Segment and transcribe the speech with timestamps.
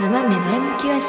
[0.00, 1.06] 斜め前向きラジ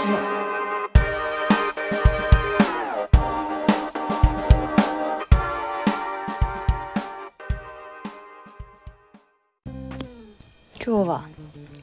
[10.84, 11.24] 今日は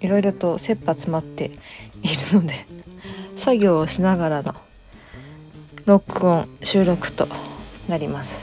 [0.01, 1.53] いろいろと切羽詰まって
[2.03, 2.67] いるので
[3.39, 4.57] 作業をしながらの
[5.85, 7.29] 録音収録と
[7.89, 8.43] なります。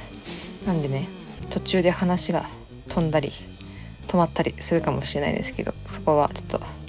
[0.66, 1.09] なんでね
[1.50, 2.45] 途中で話が
[2.88, 3.34] 飛んだり
[4.08, 6.83] 止まったりするかもしれないですけどそこはちょっと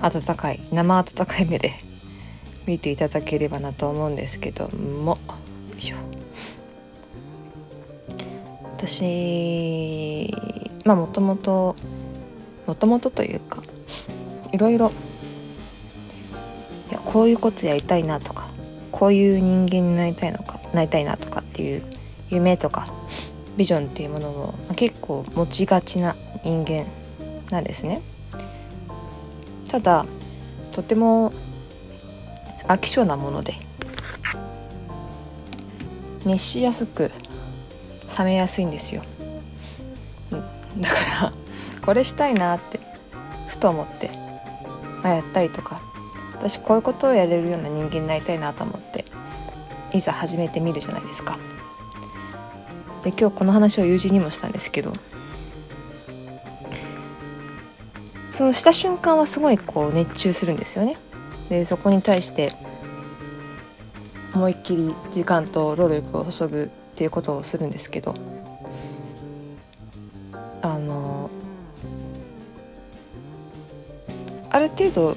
[0.00, 1.72] 温かい生温かい目で
[2.66, 5.18] 見ていただければなと思うんですけども
[8.76, 10.30] 私
[10.84, 11.76] まあもともと
[12.66, 13.62] もともとというか
[14.52, 14.92] いろいろ
[16.90, 18.48] いやこういうことやりたいなとか
[18.92, 21.82] こういう人間になりたいのかなりたいなとかっていう
[22.30, 22.88] 夢とか
[23.56, 26.86] ビジョンっていうものを結構持ちがちな人間
[27.50, 28.02] なんですね。
[29.76, 30.06] ただ
[30.72, 31.32] とても
[32.66, 33.54] 飽き性なもので
[36.24, 37.12] 熱しやすく
[38.18, 39.02] 冷めやすいんですよ、
[40.78, 41.32] だから
[41.84, 42.80] これしたいなって
[43.48, 44.10] ふと思って、
[45.02, 45.82] まあ、やったりとか
[46.32, 49.04] 私こういうことをやれるような人間になりたいなと思って
[49.92, 51.38] いざ始めてみるじゃないですか。
[53.04, 54.94] で今日この話を友人にもしたんですけど
[58.36, 60.98] そのした瞬間はすごいこう熱中するんですよね。
[61.48, 62.52] でそこに対して
[64.34, 68.14] 思いっきり時間と労力を注ぐっていうことをするんですけど
[70.60, 71.30] あの
[74.50, 75.16] ある程度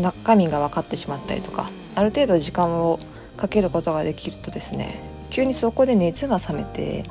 [0.00, 2.98] 中身が分かってしまったりとかある程度時間を
[3.36, 4.98] かけることができるとですね
[5.28, 7.04] 急にそこで熱が冷めて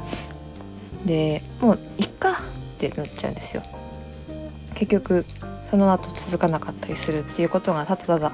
[1.06, 2.36] でもういっかっ
[2.80, 3.62] てなっちゃうんですよ。
[4.76, 5.26] 結局
[5.70, 8.32] その後続かなかったりするっていうことがただただ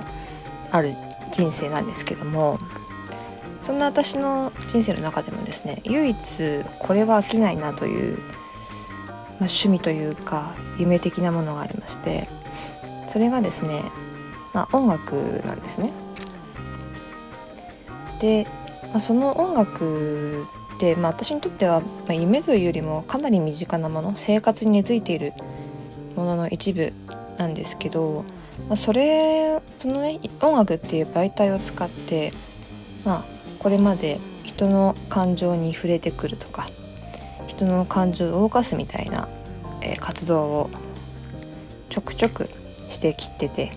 [0.72, 0.94] ある
[1.32, 2.58] 人生なんですけども
[3.62, 6.18] そんな私の人生の中でもですね唯一
[6.80, 8.28] これは飽きないなという、まあ、
[9.40, 12.28] 趣味というか夢的なものがありまして
[13.08, 13.84] それがですね、
[14.54, 15.92] まあ、音楽なんですね。
[18.22, 18.48] で、
[18.94, 20.46] まあ、その音楽
[20.78, 25.34] って、まあ、私にとっては、ま、夢というよりもかなり身近なもの生活に根付いている
[26.16, 26.94] ものの一部
[27.38, 28.26] なんですけど、
[28.70, 32.32] ま、それそのね音楽っていう媒体を使って
[33.06, 33.24] まあ
[33.60, 36.68] これまで人の感情に触れてくるとか
[37.48, 39.28] 人の感情を動かすみたいな、
[39.82, 40.70] えー、活動を
[41.90, 42.50] ちょくちょく
[42.90, 43.72] してきてて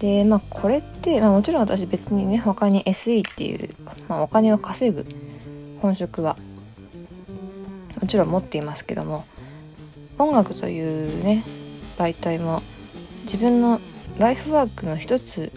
[0.00, 3.74] でまあこれって、まあ、もちろん私別にね他に SE っていう、
[4.08, 5.06] まあ、お金を稼ぐ
[5.80, 6.36] 本職は
[8.00, 9.24] もちろん持っていますけども
[10.20, 11.42] 音楽というね
[11.96, 12.60] 媒体も
[13.22, 13.80] 自分の
[14.18, 15.50] ライフワークの一つ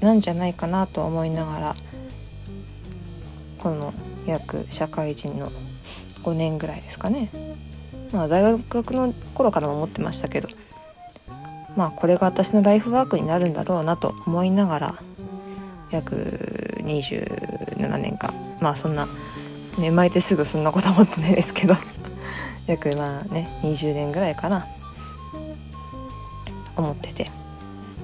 [0.00, 1.74] なんじゃないかなと思いながら
[3.58, 3.94] この
[4.26, 5.48] 約社会人の
[6.24, 7.30] 5年ぐらいですかね。
[8.12, 10.48] まあ大学の頃からも思ってましたけど
[11.76, 14.94] まあこれが私のライフワークになるんだろうなと思いながら
[15.90, 18.34] 約27年間。
[18.60, 19.10] まあそんなね
[19.78, 21.76] 生まれてすぐそんなこと思ってないですけど。
[22.70, 24.66] 約まあね20年ぐらいかな
[26.76, 27.30] 思ってて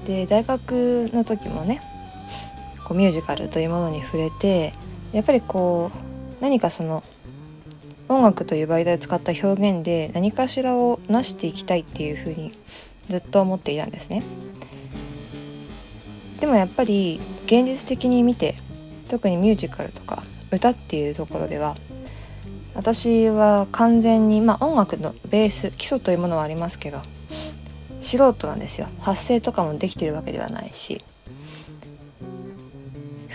[0.05, 1.81] で大学の時もね
[2.87, 4.73] こうミュージカルというものに触れて
[5.11, 7.03] やっぱりこう何かその
[8.09, 12.53] 音楽という媒体を使った表現で何かしらを成していきたいっていうふうに
[13.09, 14.23] ずっと思っていたんですね。
[16.39, 18.55] でもやっぱり現実的に見て
[19.09, 21.75] 特にミュージカルとか歌っていうところでは
[22.77, 27.01] 私は完全にまあ音楽のベース基礎というものはありますけど
[28.01, 28.87] 素人なんですよ。
[29.01, 31.03] 発声とかもできてるわけではないし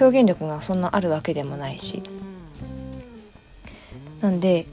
[0.01, 2.03] 表現力がそんなあるわけでもないし。
[4.21, 4.67] なんで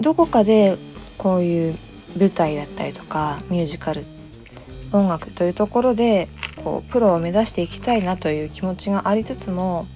[0.00, 0.76] どこかで
[1.16, 1.78] こういう
[2.18, 4.04] 舞台だったりとかミュージカル
[4.92, 6.28] 音楽というところで
[6.64, 9.86] こうプロを目指していきたいなという気持ちがありつつも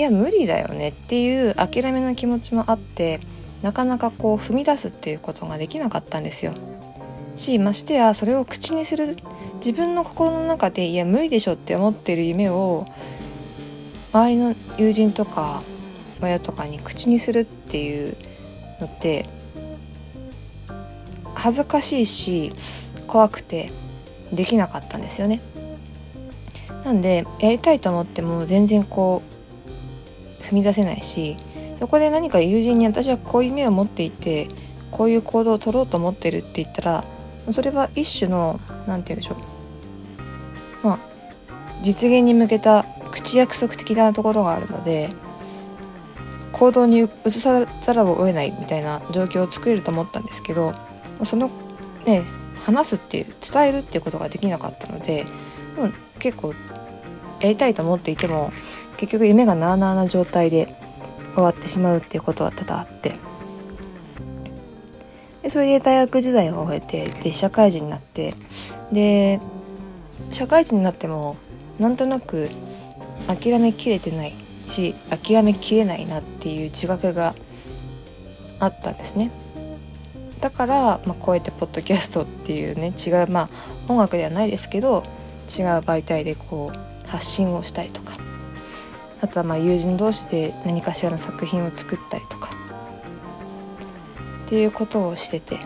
[0.00, 3.20] いや無理だよねっていう諦めの気持ちもあって
[3.60, 6.54] なかなかこう踏み出すっていうことができなかったんですよ。
[7.36, 9.14] しましてやそれを口にする
[9.62, 12.86] 自分の心の中でいや無理でしょって思ってる夢を
[14.14, 15.60] 周りの友人とか
[16.22, 18.16] 親とかに口にするっていう
[18.80, 19.26] のって
[21.34, 22.54] 恥ずかしいし
[23.06, 23.70] 怖くて
[24.32, 25.42] できなかったんですよね。
[26.86, 29.39] なんでやりたいと思っても全然こう
[30.50, 31.36] 踏み出せないし
[31.78, 34.48] そこで何か友人に私はこういう夢を持っていて
[34.90, 37.04] こういう行動を取ろうと思ってるって言ったら
[37.52, 39.36] それは一種の何て言うんでしょ
[40.82, 40.86] う。
[40.86, 40.98] まあ
[41.82, 45.10] 実現に向けた口約束的なところがあるので
[46.52, 50.74] 行動に移さざるを得ないみたいな状況を作れると思ったんですけど
[51.24, 51.50] その
[52.04, 52.24] ね
[52.64, 55.24] 話すっていう伝えるっていうことができなかったので
[56.18, 56.54] 結構
[57.40, 58.52] やりたいと思っていても
[59.00, 60.74] 結局夢がなあなあな状態で
[61.34, 63.14] 終わってしまうっていうことは多々あって。
[65.42, 68.34] でそれで大学時代を終えてで社会人になって。
[68.92, 69.40] で
[70.32, 71.36] 社会人になっても
[71.78, 72.50] なんとなく
[73.26, 74.34] 諦めきれてない
[74.66, 77.34] し諦めきれないなっていう自覚が
[78.58, 79.30] あったんですね。
[80.42, 83.48] だから、まあ、こうやってポッドキャストっていうね違うまあ
[83.88, 85.04] 音楽ではないですけど
[85.48, 88.19] 違う媒体でこう発信をしたりとか
[89.20, 92.50] あとはまあ友人同士で何かしらの作品を作ったりとか
[94.46, 95.58] っていうことをしてて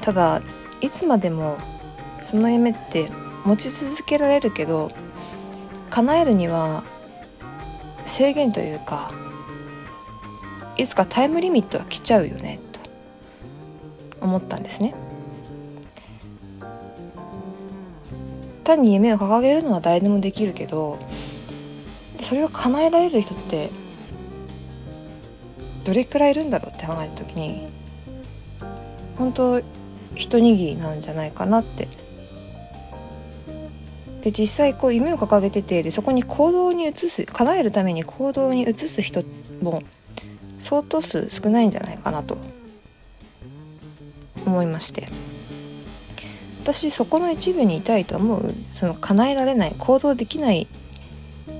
[0.00, 0.42] ただ
[0.80, 1.58] いつまでも
[2.24, 3.08] その夢って
[3.44, 4.90] 持ち続けられるけど
[5.90, 6.82] 叶えるには
[8.06, 9.12] 制限というか
[10.76, 12.80] いつかタイムリミットは来ちゃうよねと
[14.24, 14.94] 思ったんですね。
[18.62, 20.98] 単に夢を掲げるのは誰でもできるけど
[22.18, 23.70] それを叶えられる人って
[25.84, 27.68] どれくらいいるんだろうって考えた時に
[29.18, 29.60] 本当
[30.14, 31.88] 一握りなんじゃないかなって。
[34.22, 39.24] で実際こう夢を掲げててでそこに行動に移す叶えるために行動に移す人
[39.60, 39.82] も
[40.60, 42.38] 相当数少ないんじゃないかなと
[44.46, 45.06] 思いまして。
[46.62, 48.54] 私そこの一部にいたいと思う。
[48.72, 50.68] その叶えられない行動できない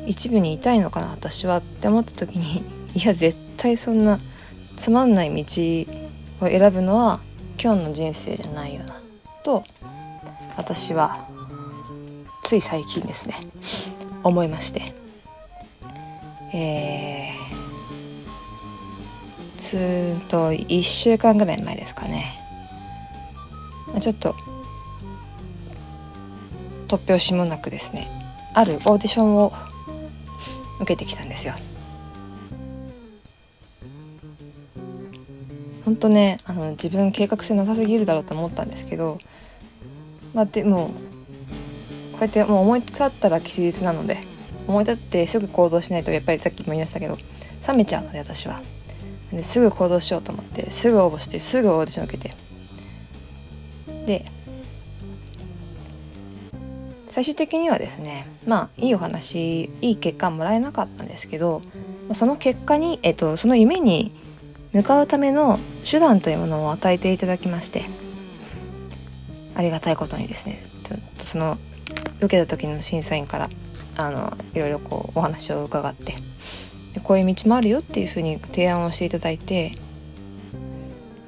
[0.07, 2.63] 一部にいたいのかな私はって思った時に
[2.95, 4.21] いや絶対そんな
[4.77, 7.21] つまんない道を選ぶのは
[7.61, 9.01] 今日の人生じゃないよな
[9.43, 9.65] と
[10.57, 11.27] 私は
[12.45, 13.35] つい最近ですね
[14.23, 14.95] 思いまして。
[16.55, 22.39] えー、つーんと1週間ぐらい前ですかね。
[24.01, 24.35] ちょっと
[26.93, 28.07] 突拍子もなくですね
[28.53, 29.51] あるオーディションを
[30.81, 31.55] 受けてきたんですよ。
[35.87, 39.19] 本当ねあの自分計画性なさすぎるだろうと思ったんですけど
[40.33, 40.89] まあでも
[42.13, 44.19] こうやってもう思い立ったら吉日なので
[44.69, 47.17] 思い立ってすぐ行動しないとやっぱりさっきも言いましたけど
[47.67, 48.61] 冷めちゃうので私は。
[49.33, 52.35] ですぐ行動しようと思ってすぐ応募してすぐオーディション受けて。
[54.07, 54.27] で
[57.23, 61.63] 最終的にはですねまあいいお話いい結果もらえなかったんですけど
[62.15, 64.11] その結果に、えっと、その夢に
[64.73, 65.57] 向かうための
[65.89, 67.85] 手段というものを与えていただきまして
[69.55, 71.59] ありがたいことにですねちょっとその
[72.17, 73.51] 受けた時の審査員から
[73.97, 76.15] あのいろいろこうお話を伺って
[77.05, 79.77] こういう道もあるよっていうふうに提案をしていただいて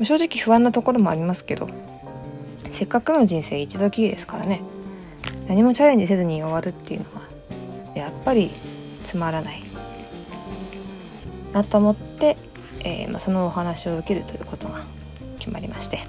[0.03, 1.69] 正直不安なところもありますけど
[2.73, 4.61] せっかくの人生一度きりですからね
[5.55, 7.23] 何もチャレンジせずに終わるっていうのは
[7.95, 8.51] やっぱり
[9.05, 9.63] つまらない
[11.53, 12.37] なと思って
[12.85, 14.85] えー、まあ、そのお話を受けるということが
[15.39, 16.01] 決まりまして。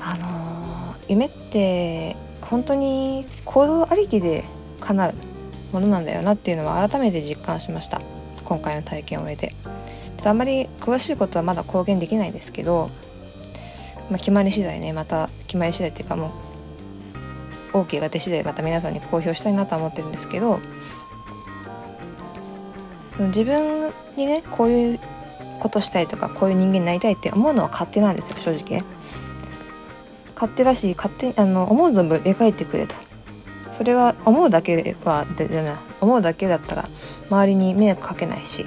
[0.00, 4.44] あのー、夢って本当に行動ありきで
[4.80, 5.14] 叶う
[5.72, 8.00] ものなんだよなっていうのは改めて実感しました。
[8.44, 9.54] 今回の体験を終えて。
[10.24, 12.88] あんまり詳しいことはまだ公言できないんですけど、
[14.08, 16.30] まあ、決まり次第ねまた決まり次第っていうかもう
[17.74, 20.60] OK が出次第また皆さんに公表したいなと思ってるんですけど
[23.18, 25.00] 自分にねこういう
[25.60, 28.84] ことしたいとかこういう人間になりたいって思うのは勝手なんですよ正直ね。
[30.34, 32.94] 勝手だし勝手あの思う存分描いてくれと。
[33.76, 36.88] それは思うだけはでじゃない思うだけだったら
[37.28, 38.64] 周りに迷惑かけないし。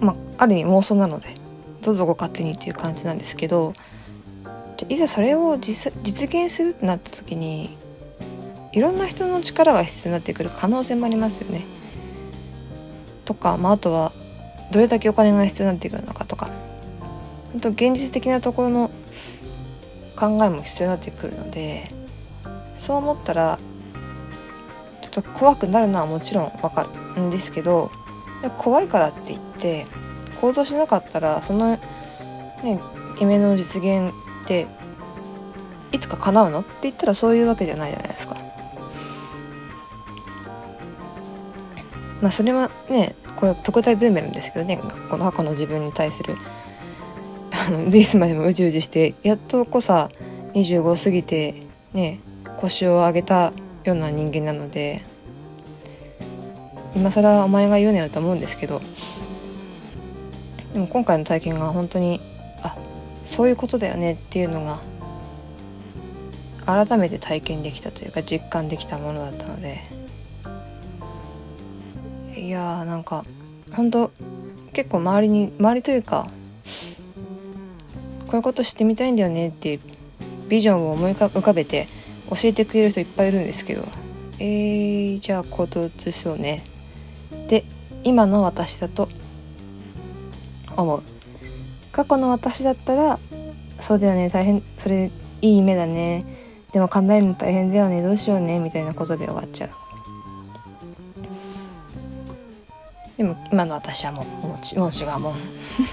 [0.00, 1.28] まあある意味妄想なので
[1.82, 3.74] どうぞご勝手にっていう感じなんですけど
[4.76, 7.76] じゃいざそれを実現するってなった時に
[8.72, 11.62] いろんな人の力が必要になってくる可能性もありますよね。
[13.24, 14.12] とか、まあ、あとは
[14.70, 16.50] どれだけお金が必要になってくるのかとか
[17.52, 18.90] 本当現実的なところの
[20.16, 21.88] 考えも必要になってくるので
[22.76, 23.58] そう思ったら
[25.02, 27.90] ちょっと怖くなるのはもちろんわかるんですけど
[28.58, 29.86] 怖いからって言って
[30.40, 31.78] 行動しなかったらその、
[32.62, 32.80] ね、
[33.20, 34.12] 夢の実現
[34.44, 34.66] って
[35.92, 36.60] いつか叶うの？
[36.60, 38.36] って言ったらそういうわけじゃないじゃないですか。
[42.20, 44.78] まあそれはねこれ特大ブーメランですけどね
[45.10, 46.36] この過去の自分に対する
[47.52, 50.08] あのいつまでもうじうじしてやっとこさ
[50.54, 51.54] 25過ぎて
[51.92, 52.20] ね
[52.56, 53.52] 腰を上げた
[53.84, 55.02] ような人間なので
[56.96, 58.80] 今更お前が言うなよと思うんですけど
[60.72, 62.20] でも今回の体験が本当に
[62.62, 62.74] あ
[63.24, 64.80] そういうことだよねっていうのが
[66.66, 70.04] 改めて体験できたというか実感できたものだったので。
[72.36, 73.24] いやーなんか
[73.72, 74.10] 本当
[74.74, 76.28] 結構周りに周りというか
[78.26, 79.80] こういうことしてみたいんだよねっていう
[80.48, 81.86] ビジョンを思い浮かべて
[82.28, 83.82] 教えてくれる人いっぱいいるんですけど
[84.40, 86.64] えー、じゃあ行動移そうね。
[87.48, 87.64] で
[88.02, 89.08] 今の私だと
[90.76, 91.02] 思う。
[91.94, 93.20] 過去の私だったら
[93.80, 96.24] そうだよね大変それいい夢だね。
[96.72, 99.70] でも考えるの大変だよねどうしようねみたいなことで終わっちゃう。
[103.16, 105.34] でも今の私はもうもうもう違うもん。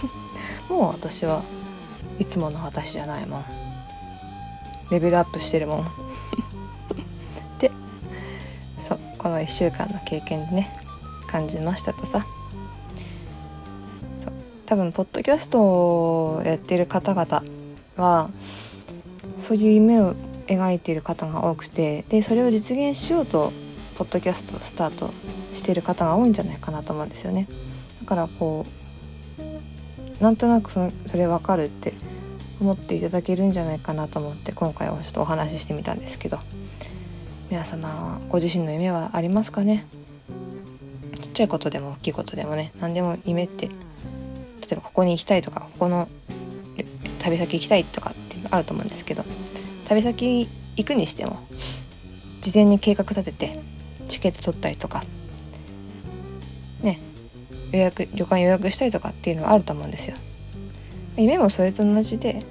[0.70, 1.44] もう私は
[2.18, 3.46] いつもの私じゃないもん。
[4.90, 5.86] レベルアップしてるもん。
[7.60, 7.70] で
[8.88, 10.74] そうこの1週間の経験でね
[11.28, 12.26] 感じましたとさ。
[14.72, 17.44] 多分ポッドキャストをやってる方々
[17.98, 18.30] は
[19.38, 20.16] そういう夢を
[20.48, 23.52] 描いている方が多くてでそれを実現しようと
[23.98, 25.10] ポッドキャストをスタート
[25.54, 27.50] している方が多いんじゃないかなと思うんですよね。
[28.00, 28.66] だからこ
[30.20, 31.92] うなんとなくそそれ分かるって
[32.62, 36.40] 思っていただけるんじゃないかなと思って今回はちょっとお話ししてみたんですけど。
[37.50, 39.86] 皆様ご自身の夢はありますかね？
[41.20, 43.68] ちっちゃいことでも大きいことでもね何でも夢って
[44.74, 46.08] えばここに行きたいとかここの
[47.20, 49.24] 旅先行きたいとかっていうのあると思うんですけど
[49.88, 51.40] 旅先行くにしても
[52.42, 53.60] 事前に計画立てて
[54.08, 55.04] チケット取ったりとか
[56.82, 57.00] ね
[57.72, 60.16] 予約旅館予約したりとかっていうのはあると思うんですよ。
[61.18, 62.44] 夢もそれと同じで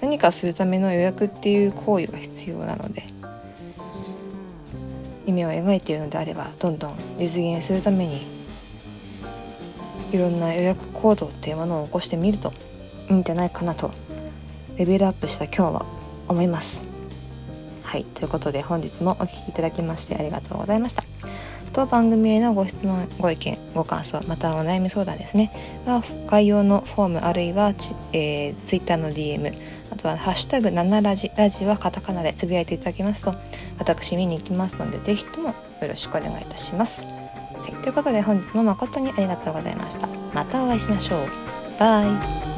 [0.00, 3.04] 何かするための予約っていう行為は必要なので
[5.26, 8.39] 夢を描いているのであればどんどん実現するために
[10.12, 12.52] いろんな予約行動っていうものを起こしてみると
[13.08, 13.90] いいんじゃないかなと
[14.76, 15.86] レベルアップした今日は
[16.28, 16.84] 思います。
[17.82, 21.04] はいということで本日もお聴きいただきましてありがとうございました。
[21.72, 25.50] 当番組へのご質問ご意見ご感想またお悩み相談ですね。
[25.86, 29.54] は概要のフォームあるいはち、え、Twitter の DM
[29.92, 33.34] あとは「ハッシュタグ #7 ラジ」ラジはカタカナでつぶやいていただきますと
[33.78, 35.54] 私見に行きますので是非ともよ
[35.88, 37.04] ろしくお願いいたします、
[37.72, 40.08] はい、ということで本日も誠にありがとうございました。
[40.34, 41.20] またお会いしましょう。
[41.78, 42.49] バイ。